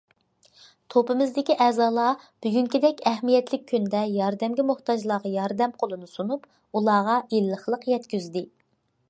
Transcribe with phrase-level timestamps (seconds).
[0.93, 8.45] توپىمىزدىكى ئەزالار بۈگۈنكىدەك ئەھمىيەتلىك كۈندە ياردەمگە موھتاجلارغا ياردەم قولىنى سۇنۇپ، ئۇلارغا ئىللىقلىق يەتكۈزدى.